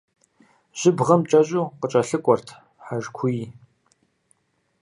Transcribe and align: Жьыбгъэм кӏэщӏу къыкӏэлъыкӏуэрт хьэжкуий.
Жьыбгъэм 0.79 1.21
кӏэщӏу 1.29 1.71
къыкӏэлъыкӏуэрт 1.79 2.47
хьэжкуий. 2.85 3.41